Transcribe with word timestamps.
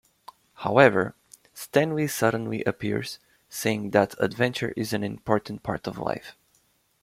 However, 0.55 1.13
Stanley 1.53 2.07
suddenly 2.07 2.63
appears, 2.63 3.19
saying 3.49 3.91
that 3.91 4.15
adventure 4.19 4.73
is 4.75 4.93
an 4.93 5.03
important 5.03 5.61
part 5.61 5.85
of 5.85 5.99
life. 5.99 6.35